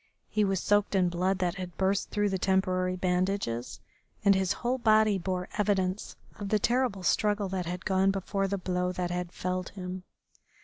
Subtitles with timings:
[0.29, 3.79] He was soaked in blood that had burst through the temporary bandages,
[4.25, 8.57] and his whole body bore evidence of the terrible struggle that had gone before the
[8.57, 10.01] blow that had felled him.